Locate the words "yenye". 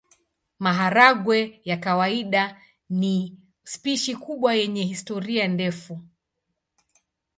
4.55-4.83